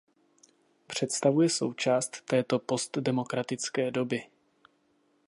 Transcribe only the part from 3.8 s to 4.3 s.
doby.